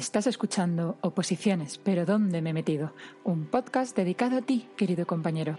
[0.00, 2.94] Estás escuchando Oposiciones, pero ¿dónde me he metido?
[3.22, 5.58] Un podcast dedicado a ti, querido compañero.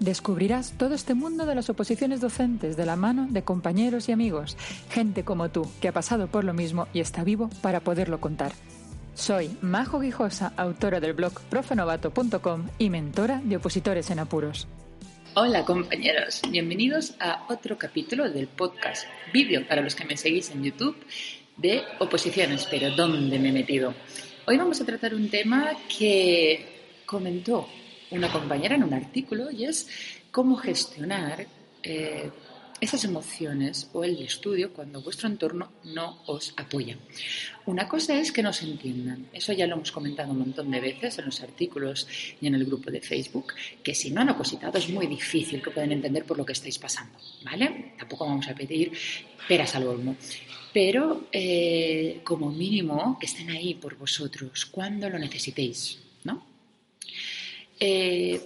[0.00, 4.58] Descubrirás todo este mundo de las oposiciones docentes de la mano de compañeros y amigos,
[4.90, 8.52] gente como tú que ha pasado por lo mismo y está vivo para poderlo contar.
[9.14, 14.68] Soy Majo Guijosa, autora del blog profenovato.com y mentora de opositores en apuros.
[15.36, 20.64] Hola compañeros, bienvenidos a otro capítulo del podcast, vídeo para los que me seguís en
[20.64, 20.96] YouTube
[21.56, 23.94] de oposiciones, pero ¿dónde me he metido?
[24.46, 27.68] Hoy vamos a tratar un tema que comentó
[28.10, 29.88] una compañera en un artículo y es
[30.30, 31.46] cómo gestionar
[31.82, 32.30] eh,
[32.84, 36.96] esas emociones o el estudio cuando vuestro entorno no os apoya.
[37.66, 40.80] Una cosa es que no se entiendan, eso ya lo hemos comentado un montón de
[40.80, 42.06] veces en los artículos
[42.40, 45.70] y en el grupo de Facebook, que si no han opositado es muy difícil que
[45.70, 47.94] puedan entender por lo que estáis pasando, ¿vale?
[47.98, 48.92] Tampoco vamos a pedir
[49.48, 50.16] peras al olmo,
[50.72, 56.46] pero eh, como mínimo que estén ahí por vosotros cuando lo necesitéis, ¿no?
[57.80, 58.40] Eh,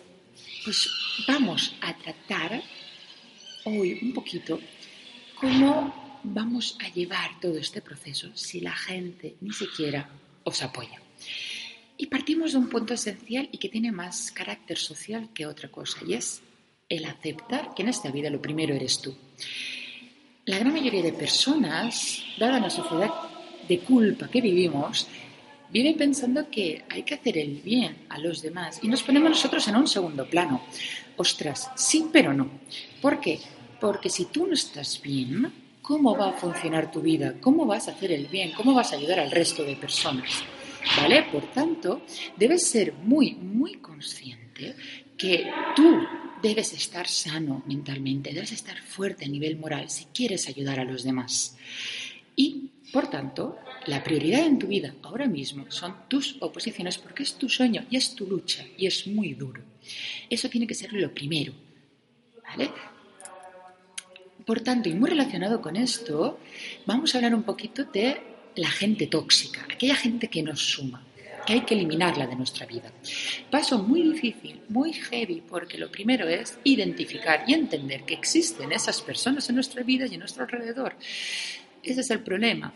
[0.65, 0.89] pues
[1.27, 2.63] vamos a tratar
[3.69, 4.59] hoy un poquito
[5.41, 10.09] cómo vamos a llevar todo este proceso si la gente ni siquiera
[10.45, 11.01] os apoya.
[11.97, 15.99] Y partimos de un punto esencial y que tiene más carácter social que otra cosa,
[16.07, 16.43] y es
[16.89, 19.17] el aceptar que en esta vida lo primero eres tú.
[20.47, 23.11] La gran mayoría de personas, dada la sociedad
[23.69, 25.07] de culpa que vivimos,
[25.71, 29.67] vive pensando que hay que hacer el bien a los demás y nos ponemos nosotros
[29.69, 30.65] en un segundo plano.
[31.17, 32.49] Ostras, sí, pero no.
[33.03, 33.41] ¿Por qué?
[33.81, 37.35] Porque si tú no estás bien, ¿cómo va a funcionar tu vida?
[37.41, 38.53] ¿Cómo vas a hacer el bien?
[38.53, 40.43] ¿Cómo vas a ayudar al resto de personas?
[40.97, 41.25] ¿Vale?
[41.31, 42.03] Por tanto,
[42.37, 44.75] debes ser muy, muy consciente
[45.17, 45.99] que tú
[46.43, 51.03] debes estar sano mentalmente, debes estar fuerte a nivel moral si quieres ayudar a los
[51.03, 51.57] demás.
[52.37, 57.35] Y, por tanto, la prioridad en tu vida ahora mismo son tus oposiciones porque es
[57.35, 59.63] tu sueño y es tu lucha y es muy duro.
[60.31, 61.53] Eso tiene que ser lo primero.
[62.45, 62.71] ¿Vale?
[64.49, 66.39] Por tanto, y muy relacionado con esto,
[66.87, 68.19] vamos a hablar un poquito de
[68.57, 71.05] la gente tóxica, aquella gente que nos suma,
[71.47, 72.91] que hay que eliminarla de nuestra vida.
[73.51, 79.03] Paso muy difícil, muy heavy, porque lo primero es identificar y entender que existen esas
[79.03, 80.97] personas en nuestra vida y en nuestro alrededor.
[81.83, 82.73] Ese es el problema.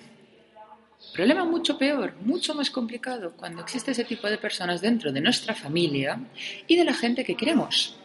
[1.15, 5.55] Problema mucho peor, mucho más complicado, cuando existe ese tipo de personas dentro de nuestra
[5.55, 6.21] familia
[6.67, 7.97] y de la gente que queremos.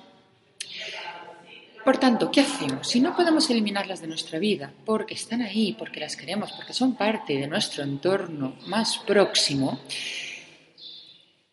[1.87, 2.85] Por tanto, ¿qué hacemos?
[2.85, 6.97] Si no podemos eliminarlas de nuestra vida porque están ahí, porque las queremos, porque son
[6.97, 9.79] parte de nuestro entorno más próximo,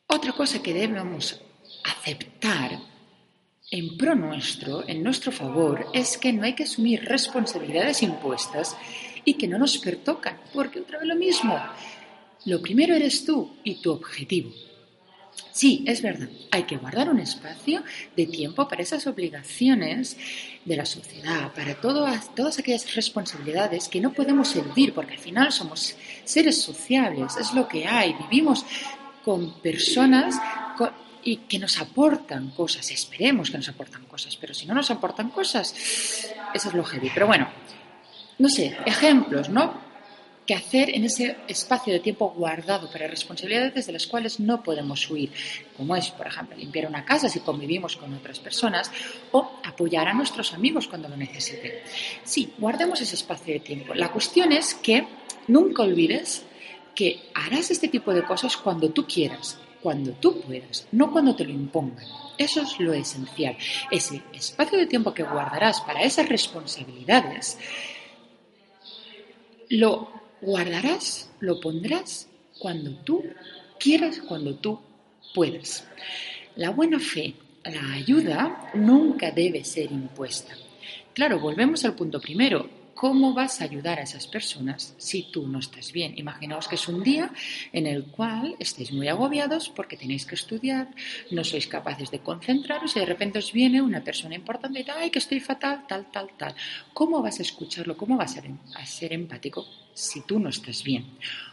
[0.09, 1.41] otra cosa que debemos
[1.85, 2.81] aceptar
[3.71, 8.77] en pro nuestro, en nuestro favor, es que no hay que asumir responsabilidades impuestas
[9.25, 11.57] y que no nos pertocan, porque otra vez lo mismo.
[12.47, 14.51] Lo primero eres tú y tu objetivo.
[15.55, 17.85] Sí, es verdad, hay que guardar un espacio
[18.17, 20.17] de tiempo para esas obligaciones
[20.65, 25.95] de la sociedad, para todas, aquellas responsabilidades que no podemos eludir, porque al final somos
[26.25, 28.67] seres sociables, es lo que hay, vivimos
[29.25, 30.35] con personas
[31.23, 35.31] y que nos aportan cosas, esperemos que nos aportan cosas, pero si no nos aportan
[35.31, 35.73] cosas,
[36.53, 37.13] eso es lo heavy.
[37.15, 37.49] Pero bueno,
[38.39, 39.84] no sé, ejemplos, ¿no?
[40.47, 45.09] Que hacer en ese espacio de tiempo guardado para responsabilidades de las cuales no podemos
[45.11, 45.33] huir,
[45.77, 48.91] como es, por ejemplo, limpiar una casa si convivimos con otras personas
[49.33, 51.73] o apoyar a nuestros amigos cuando lo necesiten.
[52.25, 53.95] Sí, guardemos ese espacio de tiempo.
[53.95, 55.07] La cuestión es que
[55.49, 56.45] nunca olvides
[56.95, 61.45] que harás este tipo de cosas cuando tú quieras, cuando tú puedas, no cuando te
[61.45, 62.07] lo impongan.
[62.37, 63.57] Eso es lo esencial.
[63.91, 67.59] Ese espacio de tiempo que guardarás para esas responsabilidades
[69.71, 72.29] lo guardarás, lo pondrás
[72.59, 73.25] cuando tú
[73.79, 74.79] quieras, cuando tú
[75.35, 75.87] puedas.
[76.57, 77.35] La buena fe,
[77.65, 80.55] la ayuda, nunca debe ser impuesta.
[81.15, 82.69] Claro, volvemos al punto primero.
[83.05, 86.15] ¿Cómo vas a ayudar a esas personas si tú no estás bien?
[86.17, 87.31] Imaginaos que es un día
[87.71, 90.89] en el cual estáis muy agobiados porque tenéis que estudiar,
[91.31, 94.97] no sois capaces de concentraros y de repente os viene una persona importante y dice,
[94.97, 96.55] ay, que estoy fatal, tal, tal, tal.
[96.95, 97.95] ¿Cómo vas a escucharlo?
[97.95, 101.05] ¿Cómo vas a ser empático si tú no estás bien?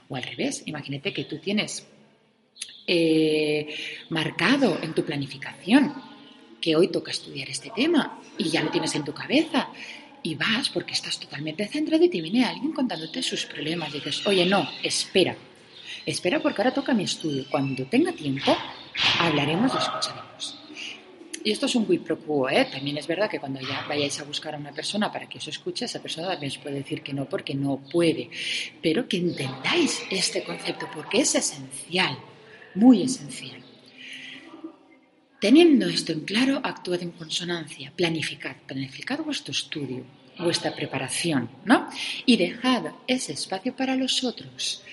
[0.08, 1.86] O al revés, imagínate que tú tienes
[2.88, 3.68] eh,
[4.08, 6.12] marcado en tu planificación
[6.62, 9.68] que hoy toca estudiar este tema y ya lo tienes en tu cabeza
[10.24, 14.46] y vas porque estás totalmente centrado y te viene alguien contándote sus problemas dices, oye,
[14.46, 15.36] no, espera,
[16.06, 17.46] espera porque ahora toca mi estudio.
[17.50, 18.56] Cuando tenga tiempo,
[19.20, 20.58] hablaremos y escucharemos.
[21.44, 22.66] Y esto es un quid pro quo, ¿eh?
[22.72, 25.48] También es verdad que cuando ya vayáis a buscar a una persona para que os
[25.48, 28.30] escuche, esa persona también os puede decir que no porque no puede.
[28.82, 32.16] Pero que entendáis este concepto porque es esencial,
[32.76, 33.71] muy esencial.
[35.42, 40.04] Teniendo esto en claro, actuad en consonancia, planificad, planificad vuestro estudio,
[40.38, 41.90] vuestra preparación, ¿no?
[42.28, 44.84] Y dejad ese espacio para los otros.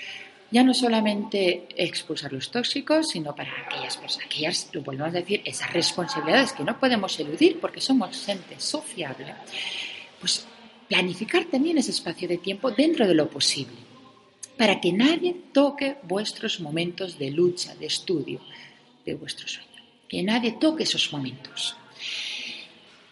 [0.50, 5.71] Ya no solamente expulsar los tóxicos, sino para aquellas personas, aquellas, volvemos a decir, esas
[5.71, 9.35] responsabilidades que no podemos eludir porque somos gente sociable,
[10.19, 10.47] pues
[10.89, 13.77] planificar también ese espacio de tiempo dentro de lo posible,
[14.56, 18.41] para que nadie toque vuestros momentos de lucha, de estudio,
[19.05, 19.77] de vuestro sueño,
[20.08, 21.76] que nadie toque esos momentos.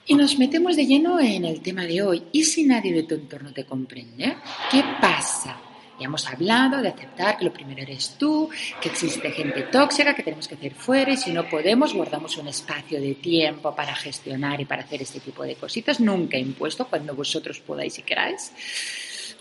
[0.06, 2.22] Y nos metemos de lleno en el tema de hoy.
[2.32, 4.36] ¿Y si nadie de tu entorno te comprende?
[4.70, 5.60] ¿Qué pasa?
[5.98, 8.50] Ya hemos hablado de aceptar que lo primero eres tú,
[8.80, 12.48] que existe gente tóxica que tenemos que hacer fuera y si no podemos guardamos un
[12.48, 17.14] espacio de tiempo para gestionar y para hacer este tipo de cositas, nunca impuesto cuando
[17.14, 18.52] vosotros podáis y queráis.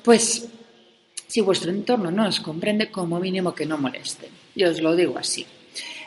[0.01, 0.48] Pues
[1.28, 4.30] si vuestro entorno no os comprende, como mínimo que no moleste.
[4.56, 5.46] Yo os lo digo así.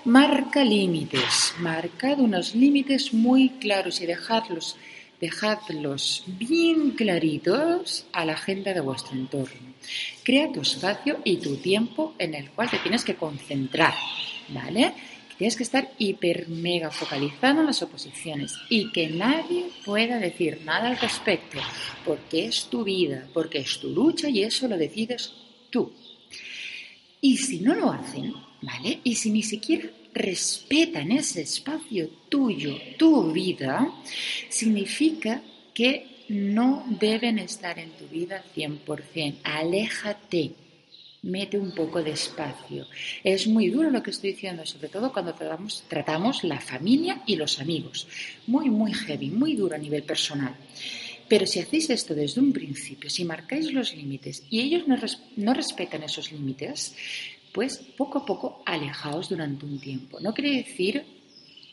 [0.08, 4.74] Marca límites, marcad unos límites muy claros y dejadlos
[6.26, 9.74] bien claritos a la gente de vuestro entorno.
[10.22, 13.92] Crea tu espacio y tu tiempo en el cual te tienes que concentrar,
[14.48, 14.94] ¿vale?
[15.36, 20.88] Tienes que estar hiper mega focalizado en las oposiciones y que nadie pueda decir nada
[20.88, 21.58] al respecto,
[22.06, 25.34] porque es tu vida, porque es tu lucha y eso lo decides
[25.68, 25.92] tú.
[27.20, 28.32] Y si no lo hacen,
[28.62, 29.00] ¿vale?
[29.04, 33.92] Y si ni siquiera respetan ese espacio tuyo, tu vida,
[34.48, 39.38] significa que no deben estar en tu vida 100%.
[39.44, 40.52] Aléjate,
[41.22, 42.86] mete un poco de espacio.
[43.24, 47.60] Es muy duro lo que estoy diciendo, sobre todo cuando tratamos, la familia y los
[47.60, 48.06] amigos.
[48.46, 50.54] Muy, muy heavy, muy duro a nivel personal.
[51.28, 54.84] Pero si hacéis esto desde un principio, si marcáis los límites y ellos
[55.36, 56.94] no respetan esos límites,
[57.52, 60.20] pues poco a poco alejaos durante un tiempo.
[60.20, 61.04] No quiere decir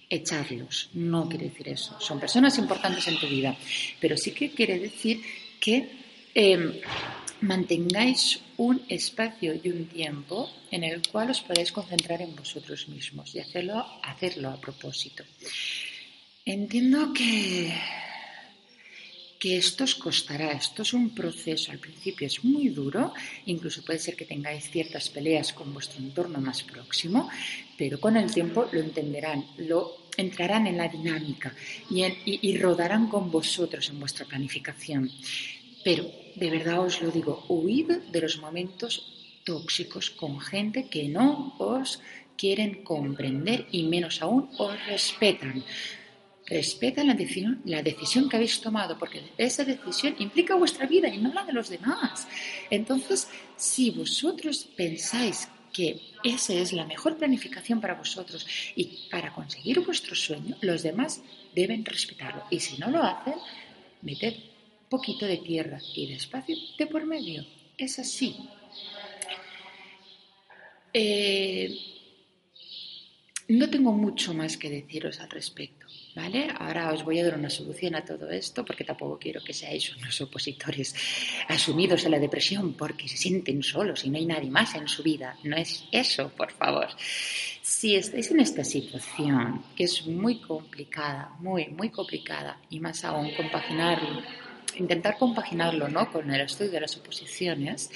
[0.09, 1.99] echarlos, no quiere decir eso.
[1.99, 3.55] Son personas importantes en tu vida,
[3.99, 5.21] pero sí que quiere decir
[5.59, 5.89] que
[6.33, 6.73] em,
[7.41, 13.35] mantengáis un espacio y un tiempo en el cual os podáis concentrar en vosotros mismos
[13.35, 15.23] y hacerlo, hacerlo a propósito.
[16.45, 17.73] Entiendo que
[19.45, 23.13] que esto os costará, esto es un proceso, al principio es muy duro,
[23.45, 27.29] incluso puede ser que tengáis ciertas peleas con vuestro entorno más próximo,
[27.77, 31.53] pero con el tiempo lo entenderán, lo entrarán en la dinámica
[31.91, 35.11] y, y rodarán con vosotros en vuestra planificación.
[35.83, 39.13] Pero de verdad os lo digo, huid de los momentos
[39.43, 42.01] tóxicos con gente que no os
[42.35, 45.63] quieren comprender y menos aún os respetan
[46.45, 51.43] respeta la decisión, que habéis tomado, porque esa decisión implica vuestra vida y no la
[51.43, 52.27] de los demás.
[52.69, 53.27] Entonces,
[53.57, 60.15] si vosotros pensáis que esa es la mejor planificación para vosotros y para conseguir vuestro
[60.15, 61.21] sueño, los demás
[61.53, 62.43] deben respetarlo.
[62.49, 63.35] Y si no lo hacen,
[64.01, 64.35] meted
[64.89, 67.45] poquito de tierra y de espacio de por medio.
[67.77, 68.37] Es así.
[70.93, 71.77] Eh,
[73.49, 75.84] no tengo mucho más que deciros al respecto.
[76.15, 76.47] ¿Vale?
[76.59, 79.93] Ahora os voy a dar una solución a todo esto porque tampoco quiero que seáis
[79.97, 80.95] unos opositores
[81.49, 85.03] asumidos a la depresión porque se sienten solos y no hay nadie más en su
[85.03, 85.35] vida.
[85.43, 86.87] No es eso, por favor.
[87.61, 93.31] Si estáis en esta situación, que es muy complicada, muy, muy complicada, y más aún
[93.35, 94.21] compaginarlo,
[94.77, 96.09] intentar compaginarlo ¿no?
[96.09, 97.91] con el estudio de las oposiciones,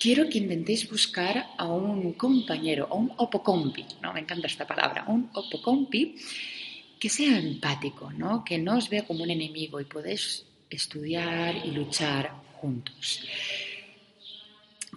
[0.00, 4.12] quiero que intentéis buscar a un compañero, a un opocompi, ¿no?
[4.12, 6.14] Me encanta esta palabra, un opocompi
[6.98, 8.44] que sea empático, ¿no?
[8.44, 13.22] que no os vea como un enemigo y podéis estudiar y luchar juntos.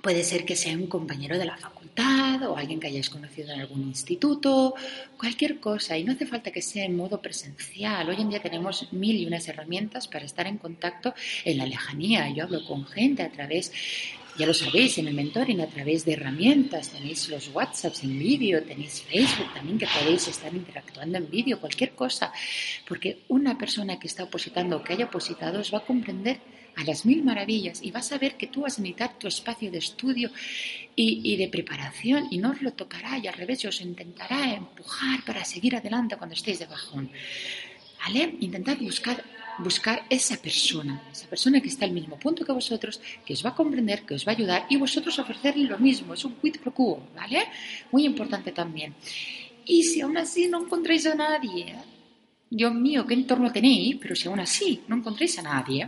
[0.02, 3.60] Puede ser que sea un compañero de la facultad o alguien que hayáis conocido en
[3.60, 4.74] algún instituto,
[5.18, 5.98] cualquier cosa.
[5.98, 8.08] Y no hace falta que sea en modo presencial.
[8.08, 11.14] Hoy en día tenemos mil y unas herramientas para estar en contacto
[11.44, 12.30] en la lejanía.
[12.30, 13.74] Yo hablo con gente a través
[14.40, 18.64] ya lo sabéis, en el mentoring a través de herramientas, tenéis los WhatsApps en vídeo,
[18.64, 22.32] tenéis Facebook también que podéis estar interactuando en vídeo, cualquier cosa,
[22.88, 26.40] porque una persona que está opositando o que haya opositado os va a comprender
[26.78, 29.70] a las mil maravillas y va a saber que tú vas a necesitar tu espacio
[29.70, 30.32] de estudio
[30.96, 35.22] y, y, de preparación y no os lo tocará y al revés os intentará empujar
[35.26, 37.12] para seguir adelante cuando estéis de bajón.
[38.00, 38.38] ¿Vale?
[38.40, 39.22] Intentad buscar
[39.64, 43.52] buscar esa persona, esa persona que está al mismo punto que vosotros, que os va
[43.52, 46.14] a comprender, que os va a ayudar y vosotros ofrecerle lo mismo.
[46.14, 47.44] Es un quid pro quo, ¿vale?
[47.92, 48.96] Muy importante también.
[49.66, 51.76] Y si aún así no encontráis a nadie,
[52.50, 55.88] Dios mío, qué entorno tenéis, pero si aún así no encontráis a nadie,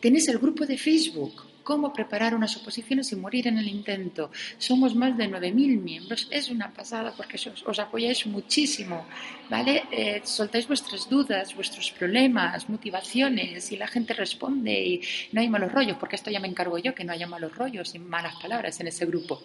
[0.00, 4.30] tenéis el grupo de Facebook cómo preparar unas oposiciones y morir en el intento.
[4.56, 6.26] Somos más de 9.000 miembros.
[6.30, 9.04] Es una pasada porque os, apoyáis muchísimo,
[9.50, 9.84] ¿vale?
[9.92, 15.70] Eh, soltáis vuestras dudas, vuestros problemas, motivaciones y la gente responde y no hay malos
[15.70, 18.80] rollos, porque esto ya me encargo yo, que no haya malos rollos y malas palabras
[18.80, 19.42] en ese grupo.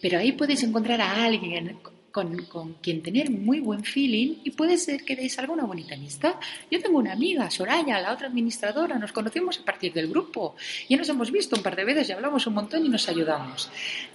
[0.00, 1.76] Pero ahí podéis encontrar a alguien
[2.12, 6.34] con, quien tener muy buen feeling y puede ser que deis alguna bonita amistad.
[6.70, 10.56] Yo tengo una amiga, Soraya, la otra administradora, nos conocimos a partir del grupo.
[10.88, 13.70] Ya nos hemos visto un par de veces y hablamos un montón y nos ayudamos.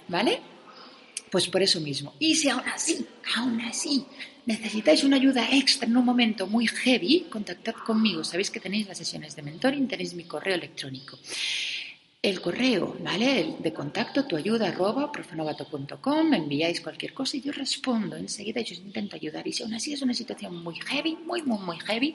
[0.08, 0.40] ¿Vale?
[1.30, 2.14] Pues por eso mismo.
[2.18, 3.04] Y si aún así,
[3.36, 4.04] aún así,
[4.46, 8.22] necesitáis una ayuda extra en un momento muy heavy, contactad conmigo.
[8.22, 11.18] Sabéis que tenéis las sesiones de mentoring, tenéis mi correo electrónico
[12.24, 13.56] el correo, ¿vale?
[13.58, 18.74] De contacto, tu ayuda, arroba, profanovato.com, me enviáis cualquier cosa y yo respondo enseguida yo
[18.76, 19.46] intento ayudar.
[19.46, 22.14] Y si aún así es una situación muy heavy, muy, muy, muy heavy,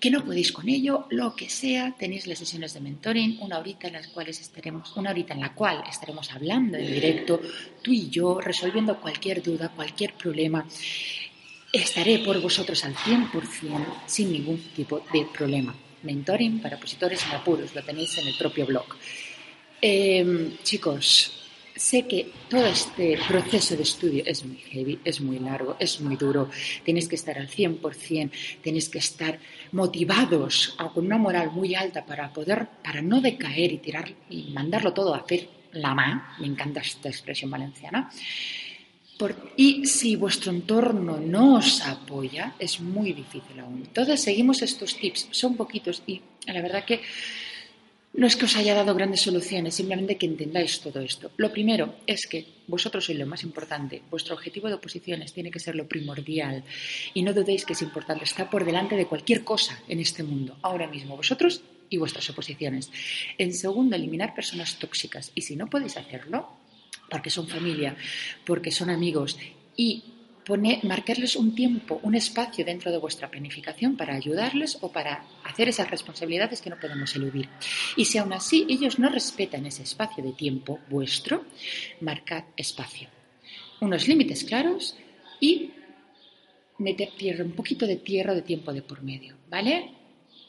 [0.00, 3.86] que no podéis con ello, lo que sea, tenéis las sesiones de mentoring, una horita
[3.86, 7.40] en las cuales estaremos, una horita en la cual estaremos hablando en directo,
[7.82, 10.66] tú y yo, resolviendo cualquier duda, cualquier problema.
[11.72, 15.72] Estaré por vosotros al 100% sin ningún tipo de problema
[16.02, 18.86] mentoring para opositores en apuros, lo tenéis en el propio blog.
[19.80, 21.32] Em, chicos,
[21.74, 26.16] sé que todo este proceso de estudio es muy heavy, es muy largo, es muy
[26.16, 26.50] duro,
[26.84, 28.30] tenéis que estar al 100%,
[28.62, 29.38] tenéis que estar
[29.72, 34.92] motivados, con una moral muy alta para poder, para no decaer y tirar y mandarlo
[34.92, 38.10] todo a hacer la mano, me encanta esta expresión valenciana,
[39.56, 43.82] y si vuestro entorno no os apoya, es muy difícil aún.
[43.86, 47.00] Entonces seguimos estos tips, son poquitos y la verdad que
[48.12, 51.30] no es que os haya dado grandes soluciones, simplemente que entendáis todo esto.
[51.36, 55.60] Lo primero es que vosotros sois lo más importante, vuestro objetivo de oposiciones tiene que
[55.60, 56.64] ser lo primordial
[57.14, 60.56] y no dudéis que es importante, está por delante de cualquier cosa en este mundo,
[60.62, 62.90] ahora mismo, vosotros y vuestras oposiciones.
[63.38, 66.59] En segundo, eliminar personas tóxicas y si no podéis hacerlo,
[67.10, 67.96] porque son familia,
[68.46, 69.38] porque son amigos
[69.76, 70.04] y
[70.82, 75.90] marcarles un tiempo, un espacio dentro de vuestra planificación para ayudarles o para hacer esas
[75.90, 77.48] responsabilidades que no podemos eludir.
[77.96, 81.44] Y si aún así ellos no respetan ese espacio de tiempo vuestro,
[82.00, 83.08] marcad espacio.
[83.80, 84.96] Unos límites claros
[85.38, 85.70] y
[86.78, 90.00] meter tierra, un poquito de tierra de tiempo de por medio, ¿vale?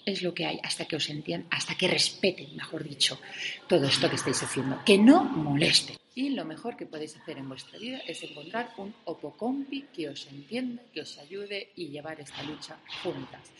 [0.05, 3.19] es lo que hay hasta que os entiendan, hasta que respeten, mejor dicho,
[3.67, 6.00] todo esto que estáis haciendo, que no moleste.
[6.13, 10.27] Y lo mejor que podéis hacer en vuestra vida es encontrar un opocompi que os
[10.27, 13.51] entienda, que os ayude y llevar esta lucha juntas,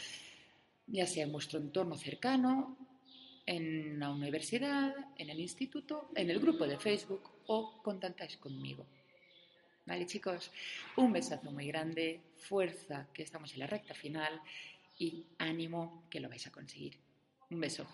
[0.88, 2.78] ya sea en vuestro entorno cercano,
[3.46, 8.86] en la universidad, en el instituto, en el grupo de Facebook o contactáis conmigo.
[9.86, 10.52] Vale chicos,
[10.98, 14.42] un besazo muy grande, fuerza que estamos en la recta final
[15.00, 16.98] y ánimo que lo vais a conseguir.
[17.50, 17.88] Un beso.